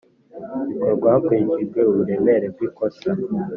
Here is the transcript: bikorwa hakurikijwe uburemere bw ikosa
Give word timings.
bikorwa 0.67 1.07
hakurikijwe 1.13 1.79
uburemere 1.91 2.45
bw 2.53 2.59
ikosa 2.67 3.09